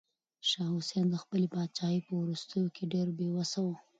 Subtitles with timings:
[0.49, 3.67] شاه حسين د خپلې پاچاهۍ په وروستيو کې ډېر بې وسه و.